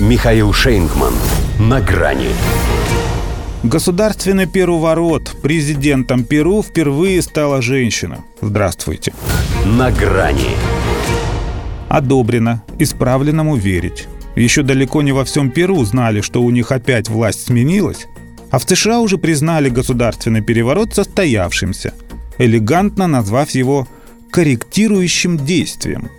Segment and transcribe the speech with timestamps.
[0.00, 1.14] Михаил Шейнгман.
[1.60, 2.30] На грани.
[3.62, 5.36] Государственный переворот.
[5.40, 8.24] Президентом Перу впервые стала женщина.
[8.40, 9.14] Здравствуйте.
[9.64, 10.56] На грани.
[11.88, 12.64] Одобрено.
[12.80, 14.08] Исправленному верить.
[14.34, 18.06] Еще далеко не во всем Перу знали, что у них опять власть сменилась,
[18.50, 21.94] а в США уже признали государственный переворот состоявшимся,
[22.38, 23.86] элегантно назвав его
[24.32, 26.10] корректирующим действием.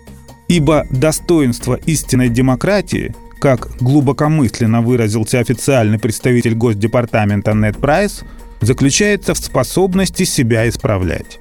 [0.47, 8.23] Ибо достоинство истинной демократии– как глубокомысленно выразился официальный представитель Госдепартамента Нед Прайс,
[8.61, 11.39] заключается в способности себя исправлять.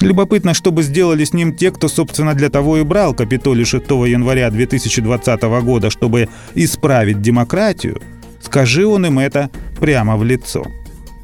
[0.00, 3.88] Любопытно, что бы сделали с ним те, кто, собственно, для того и брал Капитолий 6
[3.88, 8.02] января 2020 года, чтобы исправить демократию,
[8.42, 9.50] скажи он им это
[9.80, 10.66] прямо в лицо.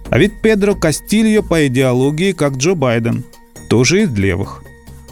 [0.08, 3.24] А ведь Педро Кастильо по идеологии как Джо Байден,
[3.68, 4.62] тоже из левых.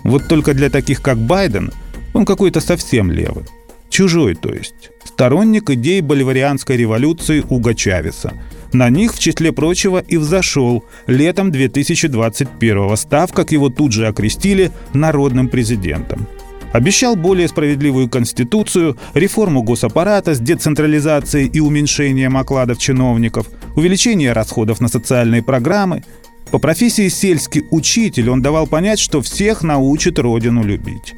[0.05, 1.71] Вот только для таких, как Байден,
[2.15, 3.45] он какой-то совсем левый.
[3.91, 4.91] Чужой, то есть.
[5.05, 8.33] Сторонник идей боливарианской революции Уга Чавеса.
[8.73, 14.71] На них, в числе прочего, и взошел летом 2021 став, как его тут же окрестили,
[14.95, 16.27] народным президентом.
[16.73, 24.87] Обещал более справедливую конституцию, реформу госаппарата с децентрализацией и уменьшением окладов чиновников, увеличение расходов на
[24.87, 26.05] социальные программы.
[26.53, 31.15] По профессии сельский учитель он давал понять, что всех научит родину любить.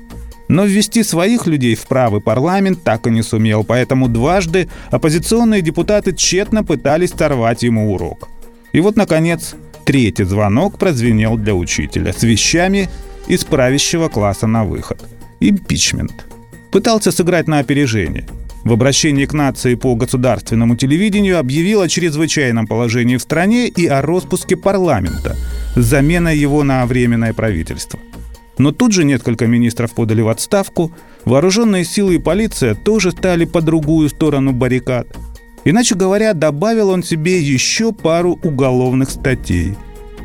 [0.48, 6.12] Но ввести своих людей в правый парламент так и не сумел, поэтому дважды оппозиционные депутаты
[6.12, 8.28] тщетно пытались сорвать ему урок.
[8.72, 12.88] И вот, наконец, третий звонок прозвенел для учителя с вещами
[13.26, 15.02] из правящего класса на выход.
[15.40, 16.26] Импичмент.
[16.70, 18.26] Пытался сыграть на опережение.
[18.64, 24.02] В обращении к нации по государственному телевидению объявил о чрезвычайном положении в стране и о
[24.02, 25.36] распуске парламента
[25.74, 27.98] заменой его на временное правительство–
[28.58, 30.92] но тут же несколько министров подали в отставку,
[31.24, 35.06] вооруженные силы и полиция тоже стали по другую сторону баррикад.
[35.64, 39.74] Иначе говоря, добавил он себе еще пару уголовных статей.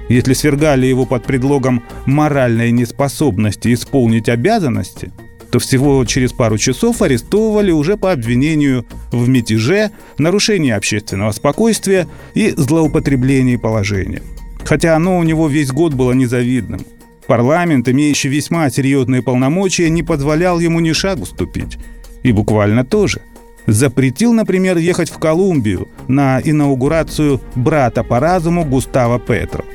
[0.10, 5.12] Если свергали его под предлогом моральной неспособности исполнить обязанности,
[5.52, 12.54] то всего через пару часов арестовывали уже по обвинению в мятеже, нарушении общественного спокойствия и
[12.56, 14.24] злоупотреблении положения.
[14.66, 16.82] Хотя оно у него весь год было незавидным–
[17.28, 21.78] Парламент, имеющий весьма серьезные полномочия, не позволял ему ни шагу ступить.
[22.24, 23.22] И буквально тоже.
[23.68, 29.66] Запретил, например, ехать в Колумбию на инаугурацию брата по разуму Густава Петро.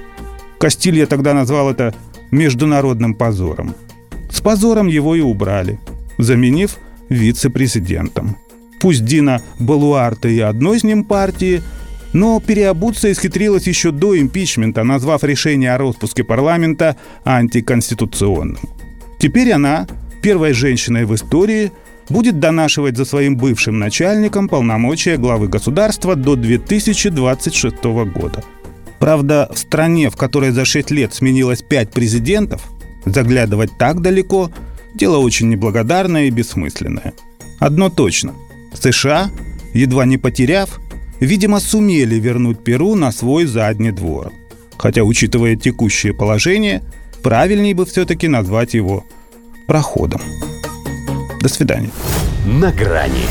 [0.58, 1.94] Кастилья тогда назвал это
[2.30, 3.74] международным позором.
[4.30, 5.78] С позором его и убрали,
[6.16, 6.78] заменив
[7.10, 8.38] вице-президентом.
[8.80, 11.62] Пусть Дина Балуарте и одной с ним партии–
[12.12, 18.58] но переобуться исхитрилась еще до импичмента, назвав решение о распуске парламента антиконституционным.
[19.18, 19.86] Теперь она,
[20.22, 21.72] первой женщиной в истории,
[22.08, 28.42] будет донашивать за своим бывшим начальником полномочия главы государства до 2026 года.
[28.98, 32.62] Правда, в стране, в которой за 6 лет сменилось 5 президентов,
[33.04, 34.50] заглядывать так далеко–
[34.94, 37.14] дело очень неблагодарное и бессмысленное.
[37.58, 38.34] Одно точно–
[38.74, 39.30] США,
[39.72, 40.80] едва не потеряв,
[41.26, 44.32] видимо, сумели вернуть Перу на свой задний двор.
[44.78, 46.82] Хотя, учитывая текущее положение,
[47.22, 49.04] правильнее бы все-таки назвать его
[49.66, 50.20] проходом.
[51.40, 51.90] До свидания.
[52.46, 53.26] На грани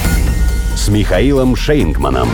[0.75, 2.29] с Михаилом Шейнгманом.